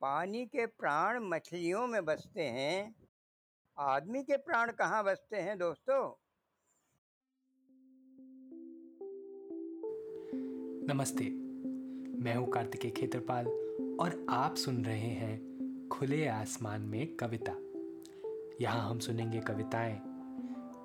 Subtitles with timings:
[0.00, 2.94] पानी के प्राण मछलियों में बसते हैं।
[3.78, 6.14] आदमी के प्राण कहाँ बसते हैं दोस्तों?
[10.94, 11.24] नमस्ते,
[12.22, 13.46] मैं हूँ कार्तिकेय खेत्रपाल
[14.00, 17.52] और आप सुन रहे हैं खुले आसमान में कविता।
[18.60, 20.00] यहाँ हम सुनेंगे कविताएँ।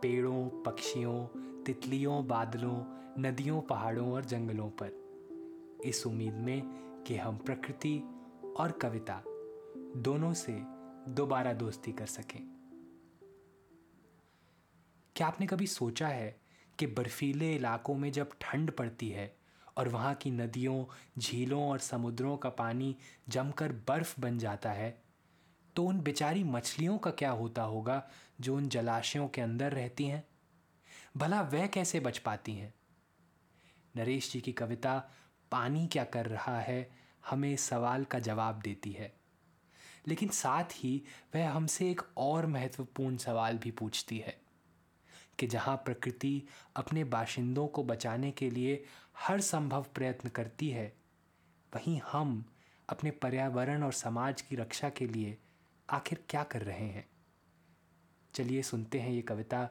[0.01, 1.25] पेड़ों, पक्षियों,
[1.63, 2.85] तितलियों, बादलों,
[3.21, 5.01] नदियों, पहाड़ों और जंगलों पर।
[5.85, 6.61] इस उम्मीद में
[7.07, 8.03] कि हम प्रकृति
[8.61, 9.23] और कविता
[9.97, 10.51] दोनों से
[11.11, 12.39] दोबारा दोस्ती कर सकें।
[15.15, 16.41] क्या आपने कभी सोचा है
[16.79, 19.37] कि बर्फीले इलाकों में जब ठंड पड़ती है
[19.77, 20.85] और वहाँ की नदियों,
[21.19, 22.95] झीलों और समुद्रों का पानी
[23.29, 25.01] जमकर बर्फ़ बन जाता है
[25.75, 28.09] तो उन बेचारी मछलियों का क्या होता होगा
[28.41, 30.27] जो उन जलाशयों के अंदर रहती हैं?
[31.17, 32.73] भला वह कैसे बच पाती हैं?
[33.95, 35.09] नरेश जी की कविता,
[35.51, 37.00] पानी क्या कर रहा है?
[37.29, 39.13] हमें सवाल का जवाब देती है।
[40.07, 41.03] लेकिन साथ ही
[41.35, 44.41] वह हमसे एक और महत्वपूर्ण सवाल भी पूछती है
[45.39, 46.43] कि जहाँ प्रकृति
[46.75, 48.85] अपने बाशिंदों को बचाने के लिए
[49.17, 50.97] हर संभव प्रयत्न करती है,
[51.75, 52.53] वहीं हम
[52.89, 55.37] अपने पर्यावरण और समाज की रक्षा के लिए
[55.89, 57.09] आखिर क्या कर रहे हैं?
[58.33, 59.69] चलिए सुनते हैं ये कविता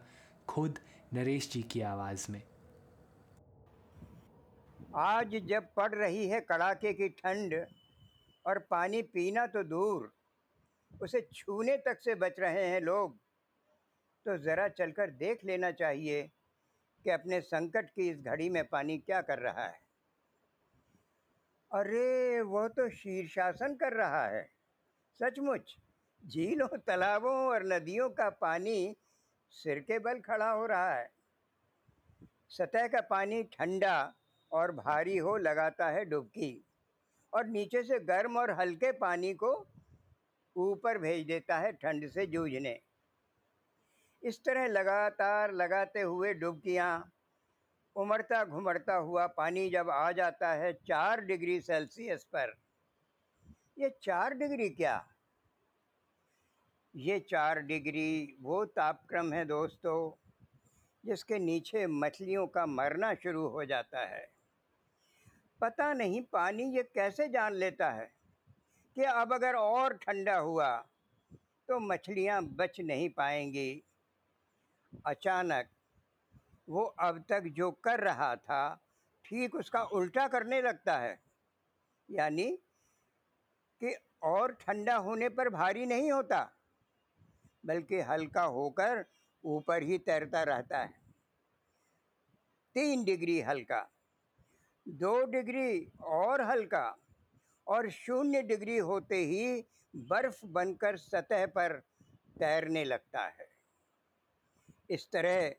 [0.48, 0.78] खुद
[1.14, 2.49] नरेश जी की आवाज़ में।
[4.96, 7.54] आज जब पड़ रही है कड़ाके की ठंड
[8.44, 10.10] और पानी पीना तो दूर,
[11.02, 13.16] उसे छूने तक से बच रहे हैं लोग
[14.26, 16.22] तो ज़रा चलकर देख लेना चाहिए
[17.04, 19.78] कि अपने संकट की इस घड़ी में पानी क्या कर रहा है।
[21.70, 24.44] अरे वह तो शीर्षासन कर रहा है।
[25.20, 25.76] सचमुच,
[26.22, 28.96] झीलों, तालाबों और नदियों का पानी
[29.54, 31.10] सिर के बल खड़ा हो रहा है।
[32.48, 34.14] सतह का पानी ठंडा
[34.52, 36.64] और भारी हो लगाता है डुबकी।
[37.32, 39.66] और नीचे से गर्म और हल्के पानी को
[40.56, 42.80] ऊपर भेज देता है ठंड से जूझने।
[44.22, 47.12] इस तरह लगातार लगाते हुए डुबकियाँ
[47.96, 52.54] उमड़ता घुमड़ता हुआ पानी जब आ जाता है चार डिग्री सेल्सियस पर।
[53.78, 55.08] ये चार डिग्री क्या?
[56.96, 60.26] ये चार डिग्री वो तापक्रम है दोस्तों,
[61.04, 64.39] जिसके नीचे मछलियों का मरना शुरू हो जाता है।
[65.60, 68.10] पता नहीं पानी ये कैसे जान लेता है
[68.96, 70.76] कि अब अगर और ठंडा हुआ
[71.68, 73.82] तो मछलियाँ बच नहीं पाएँगी।
[75.06, 75.68] अचानक
[76.68, 78.74] वो अब तक जो कर रहा था,
[79.24, 81.18] ठीक उसका उल्टा करने लगता है।
[82.08, 82.50] यानी
[83.80, 86.42] कि और ठंडा होने पर भारी नहीं होता,
[87.64, 89.04] बल्कि हल्का होकर
[89.44, 90.98] ऊपर ही तैरता रहता है।
[92.76, 93.80] तीन डिग्री हल्का।
[94.90, 96.96] दो डिग्री और हल्का
[97.66, 99.64] और शून्य डिग्री होते ही
[99.96, 101.82] बर्फ़ बनकर सतह पर
[102.38, 103.48] तैरने लगता है।
[104.90, 105.54] इस तरह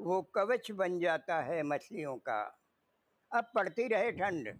[0.00, 2.58] वो कवच बन जाता है मछलियों का।
[3.32, 4.58] अब पड़ती रहे ठंड।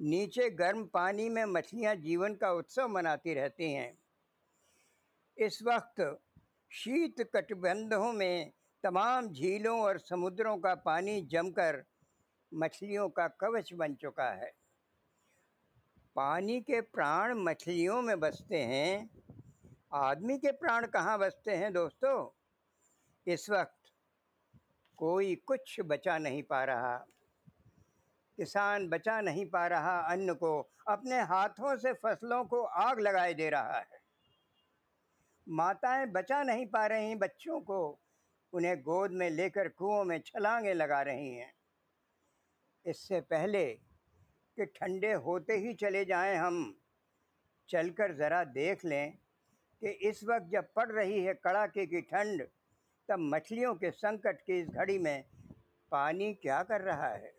[0.00, 3.98] नीचे गर्म पानी में मछलियाँ जीवन का उत्सव मनाती रहती हैं।
[5.38, 6.20] इस वक्त
[6.70, 8.52] शीत कटबंधों में
[8.82, 11.84] तमाम झीलों और समुद्रों का पानी जमकर
[12.54, 14.52] मछलियों का कवच बन चुका है।
[16.16, 19.10] पानी के प्राण मछलियों में बसते हैं।
[19.92, 22.30] आदमी के प्राण कहाँ बसते हैं दोस्तों?
[23.26, 23.90] इस वक्त
[24.96, 27.06] कोई कुछ बचा नहीं पा रहा।
[28.36, 33.50] किसान बचा नहीं पा रहा, अन्न को, अपने हाथों से फ़सलों को आग लगाए दे
[33.50, 34.04] रहा है।
[35.48, 37.98] माताएँ बचा नहीं पा रही, बच्चों को
[38.52, 41.54] उन्हें गोद में लेकर कुओं में छलांगे लगा रही हैं।
[42.86, 43.64] इससे पहले
[44.58, 46.74] कि ठंडे होते ही चले जाएँ हम,
[47.68, 49.12] चलकर ज़रा देख लें
[49.82, 52.42] कि इस वक्त जब पड़ रही है कड़ाके की ठंड,
[53.08, 55.24] तब मछलियों के संकट की इस घड़ी में
[55.92, 57.32] पानी क्या कर रहा है।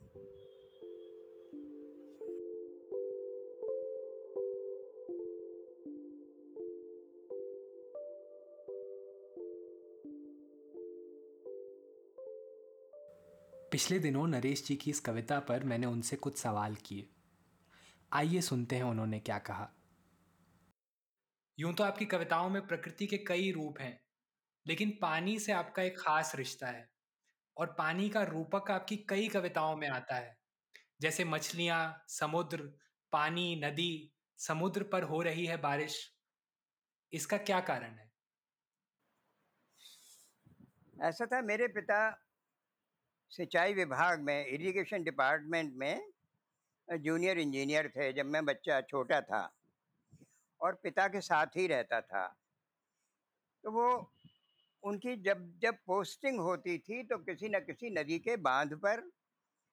[13.75, 17.09] पिछले दिनों नरेश जी की इस कविता पर मैंने उनसे कुछ सवाल किए।
[18.13, 19.69] आइए सुनते हैं उन्होंने क्या कहा।
[21.59, 24.01] यूँ तो आपकी कविताओं में प्रकृति के कई रूप हैं,
[24.67, 26.89] लेकिन पानी से आपका एक खास रिश्ता है
[27.57, 30.37] और पानी का रूपक आपकी कई कविताओं में आता है।
[31.01, 32.73] जैसे मछलियाँ, समुद्र,
[33.11, 36.13] पानी, नदी, समुद्र पर हो रही है बारिश।
[37.13, 38.11] इसका क्या कारण है?
[41.01, 42.24] ऐसा था, मेरे पिता
[43.31, 46.11] सिंचाई विभाग में इरिगेशन डिपार्टमेंट में
[46.87, 49.41] जूनियर इंजीनियर थे जब मैं बच्चा छोटा था
[50.61, 52.27] और पिता के साथ ही रहता था।
[53.63, 54.11] तो वो
[54.83, 59.11] उनकी जब जब पोस्टिंग होती थी तो किसी न किसी नदी के बाँध पर,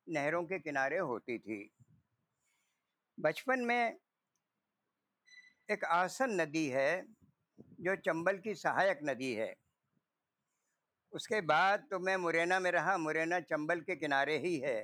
[0.07, 1.71] नहरों के किनारे होती थी।
[3.19, 3.97] बचपन में
[5.71, 7.05] एक आसन नदी है
[7.81, 9.55] जो चंबल की सहायक नदी है।
[11.13, 14.83] उसके बाद तो मैं मुरैना में रहा मुरैना चंबल के किनारे ही है।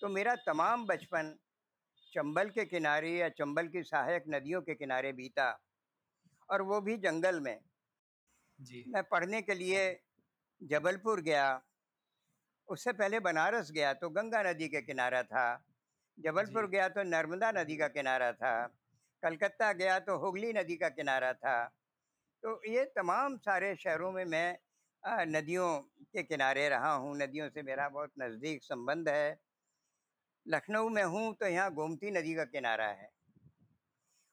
[0.00, 1.34] तो मेरा तमाम बचपन
[2.12, 5.50] चंबल के किनारे या चंबल की सहायक नदियों के किनारे बीता
[6.48, 7.58] और वो भी जंगल में।
[8.58, 9.80] जी। मैं पढ़ने के लिए
[10.60, 11.46] जबलपुर गया
[12.68, 15.46] उससे पहले बनारस गया तो गंगा नदी के किनारा था।
[16.18, 18.54] जबलपुर गया तो नर्मदा नदी का किनारा था
[19.22, 21.64] कलकत्ता गया तो हुगली नदी का किनारा था।
[22.42, 24.56] तो ये तमाम सारे शहरों में मैं
[25.06, 25.78] नदियों
[26.12, 29.38] के किनारे रहा हूँ नदियों से मेरा बहुत नज़दीक संबंध है।
[30.46, 33.10] लखनऊ में हूँ तो यहाँ गोमती नदी का किनारा है।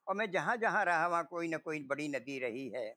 [0.07, 2.95] और मैं जहाँ जहाँ रहा वहाँ कोई ना कोई बड़ी नदी रही है।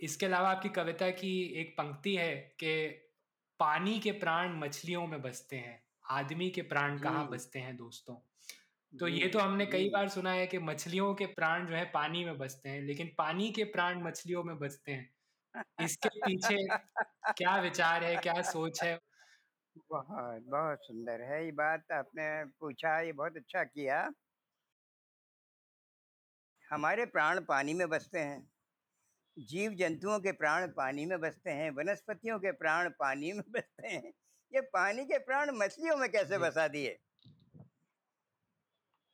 [0.00, 2.88] इसके अलावा आपकी कविता की एक पंक्ति है कि
[3.60, 8.16] पानी के प्राण मछलियों में बसते हैं आदमी के प्राण कहाँ बसते हैं दोस्तों?
[8.92, 12.24] तो ये तो हमने कई बार सुना है कि मछलियों के प्राण जो है पानी
[12.24, 15.10] में बसते हैं लेकिन पानी के प्राण मछलियों में बसते हैं।
[15.82, 16.66] इसके पीछे
[17.32, 18.98] क्या विचार है क्या सोच है?
[19.90, 24.10] बहुत बहुत सुंदर है ये बात आपने पूछा ये बहुत अच्छा किया।
[26.70, 28.50] हमारे प्राण पानी में बसते हैं।
[29.38, 34.12] जीव जंतुओं के प्राण पानी में बसते हैं वनस्पतियों के प्राण पानी में बसते हैं।
[34.52, 36.98] ये पानी के प्राण मछलियों में कैसे बसा दिए?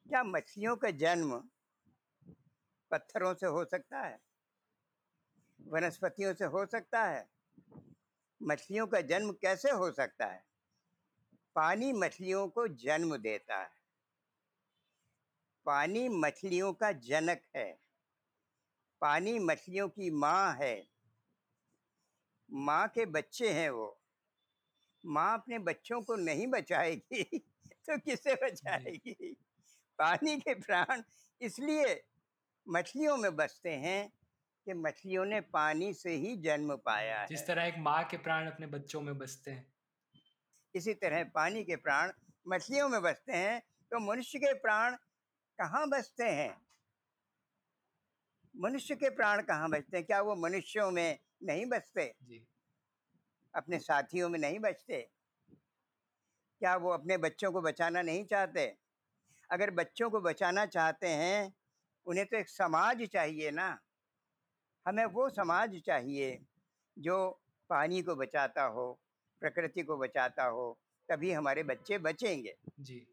[0.07, 1.39] क्या मछलियों का जन्म
[2.91, 4.19] पत्थरों से हो सकता है?
[5.69, 7.31] वनस्पतियों से हो सकता है।
[8.43, 10.45] मछलियों का जन्म कैसे हो सकता है?
[11.55, 13.81] पानी मछलियों को जन्म देता है।
[15.67, 17.81] पानी मछलियों का जनक है।
[19.01, 20.89] पानी मछलियों की माँ है।
[22.53, 24.01] माँ के बच्चे हैं वो।
[25.07, 27.25] माँ अपने बच्चों को नहीं बचाएगी
[27.87, 29.37] तो किसे बचाएगी?
[29.99, 31.03] पानी के प्राण
[31.41, 32.05] इसलिए
[32.69, 34.12] मछलियों में बसते हैं
[34.71, 38.47] कि मछलियों ने पानी से ही जन्म पाया जिस है। तरह एक माँ के प्राण
[38.47, 39.67] अपने बच्चों में बसते हैं।
[40.75, 42.13] इसी तरह पानी के प्राण
[42.49, 44.97] मछलियों में बसते हैं तो मनुष्य के प्राण
[45.59, 46.57] कहाँ बसते हैं?
[48.55, 50.07] मनुष्य के प्राण कहाँ बसते हैं?
[50.07, 52.15] क्या वो मनुष्यों में नहीं बसते?
[52.23, 52.47] जी।
[53.55, 55.11] अपने साथियों में नहीं बचते?
[56.61, 58.77] क्या वो अपने बच्चों को बचाना नहीं चाहते?
[59.51, 61.55] अगर बच्चों को बचाना चाहते हैं
[62.07, 63.79] उन्हें तो एक समाज चाहिए ना।
[64.87, 66.38] हमें वो समाज चाहिए
[66.97, 67.17] जो
[67.71, 68.93] पानी को बचाता हो
[69.43, 70.79] प्रकृति को बचाता हो
[71.09, 73.06] तभी हमारे बच्चे बचेंगे। जी।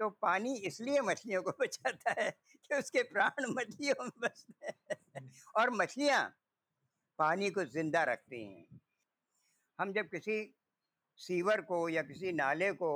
[0.00, 2.30] तो पानी इसलिए मछलियों को बचाता है
[2.64, 5.22] कि उसके प्राण मछलियों में बचते हैं।
[5.56, 6.22] और मछलियाँ
[7.18, 8.66] पानी को ज़िंदा रखती हैं।
[9.78, 10.54] हम जब किसी
[11.18, 12.90] सीवर को या किसी नाले को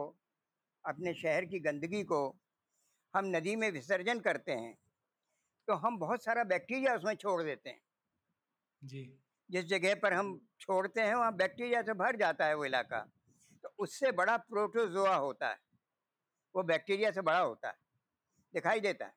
[0.85, 2.20] अपने शहर की गंदगी को
[3.15, 4.75] हम नदी में विसर्जन करते हैं
[5.69, 7.81] तो हम बहुत सारा बैक्टीरिया उसमें छोड़ देते हैं।
[8.82, 9.19] जी।
[9.50, 12.99] जिस जगह पर हम छोड़ते हैं वहाँ बैक्टीरिया से भर जाता है वो इलाका।
[13.62, 15.58] तो उससे बड़ा प्रोटोजोआ होता है।
[16.56, 17.75] वो बैक्टीरिया से बड़ा होता है।
[18.55, 19.14] दिखाई देता है।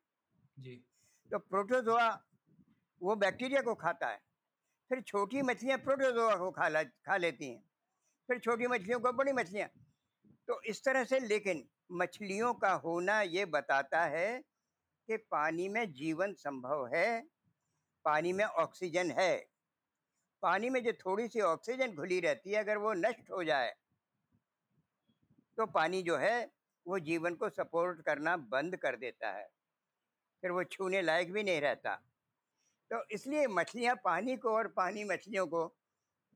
[0.60, 0.86] जी।
[1.32, 2.20] तो प्रोटोजोआ
[3.02, 4.22] वो बैक्टीरिया को खाता है।
[4.90, 7.64] फिर छोटी मछलियाँ प्रोटोजोआ को खा ला खा लेती हैं।
[8.28, 9.70] फिर छोटी मछलियों को बड़ी मछलियाँ।
[10.48, 14.40] तो इस तरह से लेकिन मछलियों का होना ये बताता है
[15.10, 17.22] कि पानी में जीवन संभव है
[18.06, 19.55] पानी में ऑक्सीजन है।
[20.46, 23.74] पानी में जो थोड़ी सी ऑक्सीजन घुली रहती है, अगर वो नष्ट हो जाए
[25.58, 26.52] तो पानी जो है,
[26.86, 29.48] वो जीवन को सपोर्ट करना बंद कर देता है।
[30.44, 31.96] फिर वो छूने लायक भी नहीं रहता।
[32.92, 35.66] तो इसलिए मछलियाँ पानी को और पानी मछलियों को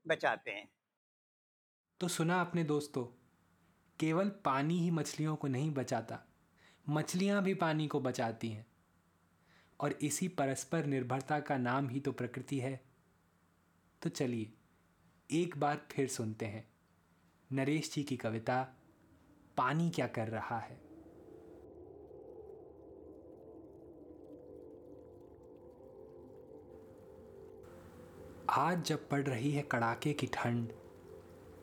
[0.06, 0.68] बचाते हैं।
[2.00, 3.04] तो सुना अपने दोस्तों,
[4.00, 6.22] केवल पानी ही मछलियों को नहीं बचाता,
[6.88, 8.66] मछलियाँ भी पानी को बचाती हैं।
[9.80, 12.89] और इसी परस्पर निर्भरता का नाम ही तो प्रकृति है।
[14.02, 14.52] तो चलिए,
[15.30, 16.68] एक बार फिर सुनते हैं।
[17.52, 18.62] नरेश जी की कविता,
[19.56, 20.80] पानी क्या कर रहा है?
[28.50, 30.72] आज जब पड़ रही है कड़ाके की ठंड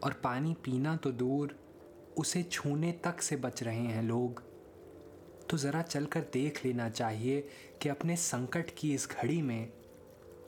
[0.04, 1.60] और पानी पीना तो दूर,
[2.18, 4.44] उसे छूने तक से बच रहे हैं लोग
[5.50, 7.42] तो ज़रा चलकर देख लेना चाहिए
[7.82, 9.68] कि अपने संकट की इस घड़ी में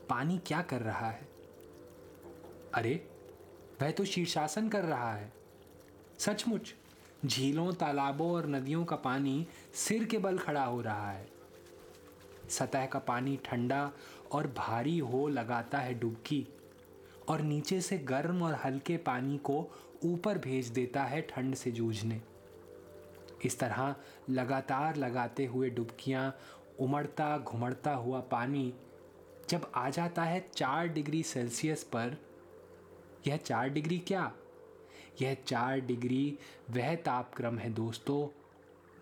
[0.09, 1.38] पानी क्या कर रहा है।
[2.73, 3.07] अरे,
[3.81, 5.33] वह तो शीर्षासन कर रहा है।
[6.19, 6.73] सचमुच,
[7.25, 11.29] झीलों, तालाबों और नदियों का पानी सिर के बल खड़ा हो रहा है।
[12.49, 13.91] सतह का पानी ठंडा
[14.31, 16.47] और भारी हो लगाता है डुबकी
[17.29, 19.71] और नीचे से गर्म और हल्के पानी को
[20.05, 22.21] ऊपर भेज देता है ठंड से जूझने।
[23.45, 23.95] इस तरह
[24.29, 26.37] लगातार लगाते हुए डुबकियाँ
[26.79, 28.73] उमड़ता घुमड़ता हुआ पानी
[29.49, 32.28] जब आ जाता है चार डिग्री सेल्सियस पर
[33.27, 34.31] यह चार डिग्री क्या?
[35.21, 36.37] यह चार डिग्री
[36.69, 38.27] वह तापक्रम है दोस्तों,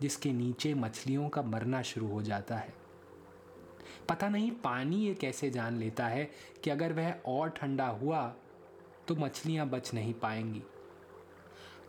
[0.02, 2.74] जिसके नीचे मछलियों का मरना शुरू हो जाता है।
[4.10, 6.30] पता नहीं पानी ये कैसे जान लेता है
[6.64, 8.26] कि अगर वह और ठंडा हुआ
[9.08, 10.64] तो मछलियाँ बच नहीं पाएँगी।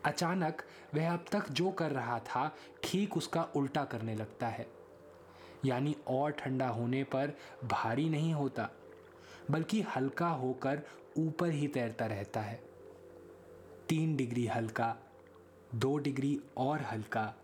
[0.04, 0.62] अचानक
[0.94, 4.66] वह अब तक जो कर रहा था, ठीक उसका उल्टा करने लगता है।
[5.64, 7.32] यानी और ठंडा होने पर
[7.64, 8.68] भारी नहीं होता,
[9.50, 10.82] बल्कि हल्का होकर
[11.18, 12.60] ऊपर ही तैरता रहता है।
[13.88, 14.96] तीन डिग्री हल्का,
[15.74, 17.34] दो डिग्री और हल्का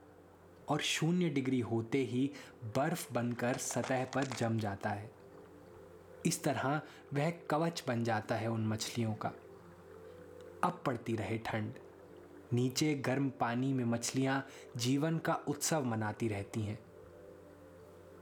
[0.68, 2.30] और शून्य डिग्री होते ही
[2.76, 5.10] बर्फ़ बनकर सतह पर जम जाता है।
[6.26, 6.82] इस तरह
[7.14, 9.32] वह कवच बन जाता है उन मछलियों का।
[10.64, 11.72] अब पड़ती रहे ठंड।
[12.52, 16.78] नीचे गर्म पानी में मछलियाँ जीवन का उत्सव मनाती रहती हैं।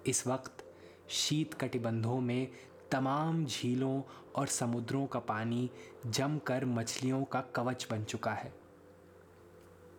[0.07, 0.65] इस वक्त
[1.09, 2.49] शीत कटिबंधों में
[2.93, 4.03] तमाम झीलों
[4.37, 5.71] और समुद्रों का पानी
[6.07, 8.55] जमकर मछलियों का कवच बन चुका है।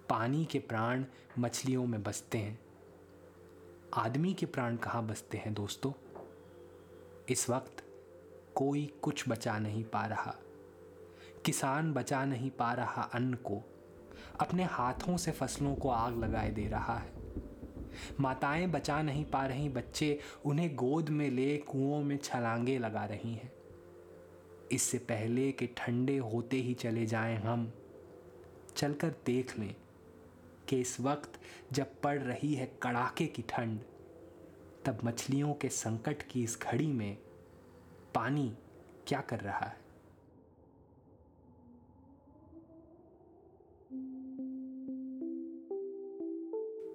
[0.09, 1.05] पानी के प्राण
[1.39, 2.59] मछलियों में बसते हैं।
[3.93, 5.93] आदमी के प्राण कहाँ बसते हैं दोस्तों?
[7.29, 7.83] इस वक्त
[8.55, 10.35] कोई कुछ बचा नहीं पा रहा।
[11.45, 13.61] किसान बचा नहीं पा रहा अन्न को।
[14.39, 17.12] अपने हाथों से फ़सलों को आग लगाए दे रहा है।
[18.19, 23.33] माताएँ बचा नहीं पा रही, बच्चे उन्हें गोद में ले, कुओं में छलांगे लगा रही
[23.33, 23.51] हैं।
[24.71, 27.73] इससे पहले कि ठंडे होते ही चले जाएँ हम,
[28.75, 29.75] चलकर देख लें
[30.69, 31.39] कि इस वक्त
[31.73, 33.79] जब पड़ रही है कड़ाके की ठंड,
[34.85, 37.17] तब मछलियों के संकट की इस घड़ी में
[38.15, 38.53] पानी
[39.07, 39.82] क्या कर रहा है।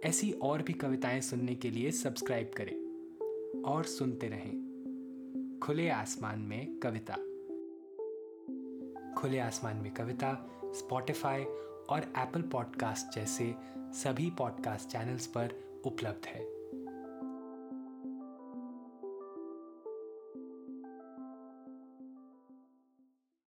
[0.04, 2.76] ऐसी और भी कविताएँ सुनने के लिए सब्सक्राइब करें
[3.62, 7.14] और सुनते रहें। खुले आसमान में कविता।
[9.14, 11.44] खुले आसमान में कविता स्पॉटिफाई
[11.90, 16.57] और एप्पल पॉडकास्ट जैसे सभी पॉडकास्ट चैनल्स पर उपलब्ध है।